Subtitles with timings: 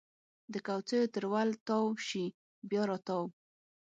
[0.53, 2.25] د کوڅېو تر ول تاو شي
[2.69, 3.23] بیا راتاو